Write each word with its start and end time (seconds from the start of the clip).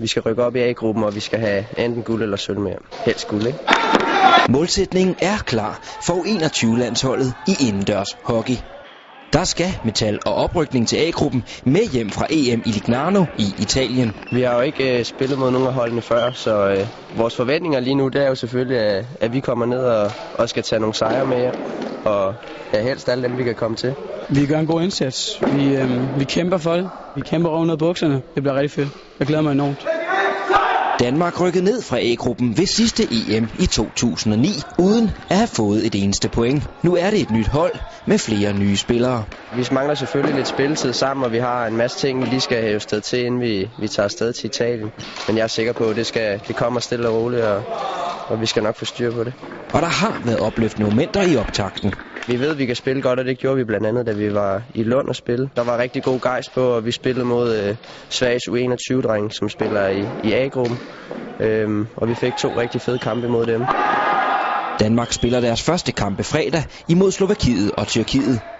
Vi 0.00 0.06
skal 0.06 0.22
rykke 0.22 0.44
op 0.44 0.56
i 0.56 0.58
A-gruppen, 0.58 1.04
og 1.04 1.14
vi 1.14 1.20
skal 1.20 1.38
have 1.38 1.64
enten 1.78 2.02
guld 2.02 2.22
eller 2.22 2.36
sølv 2.36 2.60
med. 2.60 2.72
Helst 3.04 3.28
guld, 3.28 3.46
ikke? 3.46 3.58
Målsætningen 4.48 5.16
er 5.22 5.38
klar 5.38 5.78
for 5.82 6.14
U21-landsholdet 6.14 7.34
i 7.46 7.68
indendørs 7.68 8.16
hockey. 8.24 8.56
Der 9.32 9.44
skal 9.44 9.66
metal 9.84 10.18
og 10.26 10.34
oprykning 10.34 10.88
til 10.88 10.96
A-gruppen 10.96 11.44
med 11.64 11.88
hjem 11.92 12.12
fra 12.12 12.26
EM 12.30 12.62
i 12.66 12.70
Lignano 12.70 13.24
i 13.38 13.54
Italien. 13.58 14.14
Vi 14.30 14.42
har 14.42 14.54
jo 14.54 14.60
ikke 14.60 14.98
øh, 14.98 15.04
spillet 15.04 15.38
mod 15.38 15.50
nogen 15.50 15.68
af 15.68 15.74
holdene 15.74 16.02
før, 16.02 16.30
så 16.30 16.68
øh, 16.68 16.86
vores 17.18 17.36
forventninger 17.36 17.80
lige 17.80 17.94
nu, 17.94 18.08
det 18.08 18.22
er 18.22 18.28
jo 18.28 18.34
selvfølgelig, 18.34 18.78
at, 18.78 19.06
at 19.20 19.32
vi 19.32 19.40
kommer 19.40 19.66
ned 19.66 19.78
og, 19.84 20.12
og 20.34 20.48
skal 20.48 20.62
tage 20.62 20.80
nogle 20.80 20.94
sejre 20.94 21.24
med 21.24 21.38
hjem. 21.38 21.54
Og 22.04 22.34
ja, 22.72 22.82
helst 22.82 23.08
alle 23.08 23.28
dem, 23.28 23.38
vi 23.38 23.44
kan 23.44 23.54
komme 23.54 23.76
til. 23.76 23.94
Vi 24.28 24.46
gør 24.46 24.58
en 24.58 24.66
god 24.66 24.82
indsats. 24.82 25.42
Vi, 25.50 25.76
øh, 25.76 26.18
vi 26.18 26.24
kæmper 26.24 26.58
for 26.58 26.74
det. 26.74 26.90
Vi 27.14 27.20
kæmper 27.20 27.50
over 27.50 27.70
af 27.72 27.78
bukserne. 27.78 28.14
Det 28.34 28.42
bliver 28.42 28.54
rigtig 28.54 28.70
fedt. 28.70 28.88
Jeg 29.18 29.26
glæder 29.26 29.42
mig 29.42 29.52
enormt. 29.52 29.97
Danmark 31.00 31.40
rykkede 31.40 31.64
ned 31.64 31.82
fra 31.82 31.98
A-gruppen 31.98 32.58
ved 32.58 32.66
sidste 32.66 33.02
EM 33.10 33.48
i 33.58 33.66
2009, 33.66 34.48
uden 34.78 35.10
at 35.30 35.36
have 35.36 35.48
fået 35.48 35.86
et 35.86 35.94
eneste 35.94 36.28
point. 36.28 36.64
Nu 36.82 36.96
er 36.96 37.10
det 37.10 37.20
et 37.20 37.30
nyt 37.30 37.46
hold 37.46 37.72
med 38.06 38.18
flere 38.18 38.52
nye 38.52 38.76
spillere. 38.76 39.24
Vi 39.56 39.68
mangler 39.72 39.94
selvfølgelig 39.94 40.34
lidt 40.36 40.48
spilletid 40.48 40.92
sammen, 40.92 41.24
og 41.24 41.32
vi 41.32 41.38
har 41.38 41.66
en 41.66 41.76
masse 41.76 41.98
ting, 41.98 42.20
vi 42.20 42.26
lige 42.26 42.40
skal 42.40 42.62
have 42.62 42.80
sted 42.80 43.00
til, 43.00 43.24
inden 43.24 43.40
vi, 43.40 43.70
vi 43.78 43.88
tager 43.88 44.04
afsted 44.04 44.32
til 44.32 44.46
Italien. 44.46 44.90
Men 45.26 45.36
jeg 45.36 45.42
er 45.42 45.48
sikker 45.48 45.72
på, 45.72 45.84
at 45.84 45.96
det, 45.96 46.06
skal, 46.06 46.40
det 46.48 46.56
kommer 46.56 46.80
stille 46.80 47.08
og 47.08 47.14
roligt, 47.22 47.42
og, 47.42 47.62
og 48.28 48.40
vi 48.40 48.46
skal 48.46 48.62
nok 48.62 48.76
få 48.76 48.84
styr 48.84 49.12
på 49.12 49.24
det. 49.24 49.32
Og 49.72 49.82
der 49.82 49.88
har 49.88 50.20
været 50.24 50.38
opløftende 50.38 50.88
momenter 50.90 51.22
i 51.22 51.36
optakten. 51.36 51.94
Vi 52.28 52.40
ved, 52.40 52.50
at 52.50 52.58
vi 52.58 52.66
kan 52.66 52.76
spille 52.76 53.02
godt, 53.02 53.18
og 53.18 53.24
det 53.24 53.38
gjorde 53.38 53.56
vi 53.56 53.64
blandt 53.64 53.86
andet, 53.86 54.06
da 54.06 54.12
vi 54.12 54.34
var 54.34 54.62
i 54.74 54.82
Lund 54.82 55.08
og 55.08 55.16
spille. 55.16 55.48
Der 55.56 55.64
var 55.64 55.78
rigtig 55.78 56.02
god 56.02 56.20
gejst 56.20 56.54
på, 56.54 56.60
og 56.60 56.84
vi 56.84 56.90
spillede 56.90 57.24
mod 57.26 57.56
øh, 57.56 57.76
Sveriges 58.10 58.42
U21-dreng, 58.48 59.34
som 59.34 59.48
spiller 59.48 59.88
i, 59.88 60.04
i 60.24 60.32
A-gruppen. 60.32 60.78
Øhm, 61.40 61.86
og 61.96 62.08
vi 62.08 62.14
fik 62.14 62.32
to 62.36 62.48
rigtig 62.60 62.80
fede 62.80 62.98
kampe 62.98 63.28
mod 63.28 63.46
dem. 63.46 63.60
Danmark 64.80 65.12
spiller 65.12 65.40
deres 65.40 65.62
første 65.62 65.92
kampe 65.92 66.22
fredag 66.22 66.62
imod 66.88 67.10
Slovakiet 67.10 67.70
og 67.78 67.86
Tyrkiet. 67.86 68.57